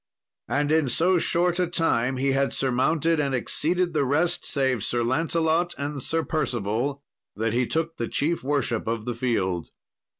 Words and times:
And 0.47 0.71
in 0.71 0.89
so 0.89 1.19
short 1.19 1.59
a 1.59 1.67
time 1.67 2.17
he 2.17 2.31
had 2.31 2.53
surmounted 2.55 3.19
and 3.19 3.35
exceeded 3.35 3.93
the 3.93 4.03
rest, 4.03 4.43
save 4.43 4.83
Sir 4.83 5.03
Lancelot 5.03 5.75
and 5.77 6.01
Sir 6.01 6.23
Percival, 6.23 7.03
that 7.35 7.53
he 7.53 7.67
took 7.67 7.97
the 7.97 8.07
chief 8.07 8.43
worship 8.43 8.87
of 8.87 9.05
the 9.05 9.13
field. 9.13 9.69